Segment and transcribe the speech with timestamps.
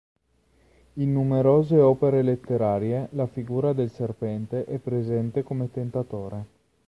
[0.93, 6.45] In numerose opere letterarie la figura del serpente è presente come tentatore.